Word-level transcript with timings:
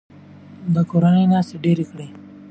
د 0.73 0.75
کورنۍ 0.89 1.25
ناستې 1.31 1.55
ډیرې 1.63 1.85
کړئ. 1.91 2.09